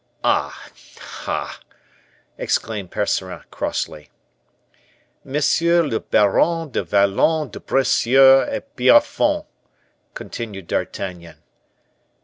"Ah! 0.23 0.67
ah!" 1.27 1.59
exclaimed 2.35 2.89
Percerin, 2.89 3.43
crossly. 3.51 4.09
"M. 5.23 5.33
le 5.61 5.99
Baron 5.99 6.69
du 6.71 6.83
Vallon 6.83 7.49
de 7.51 7.59
Bracieux 7.59 8.45
de 8.49 8.61
Pierrefonds," 8.75 9.45
continued 10.15 10.65
D'Artagnan. 10.65 11.37